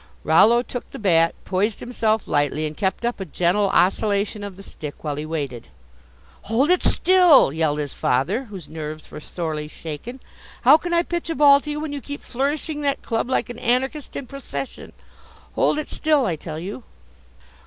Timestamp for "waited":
5.27-5.67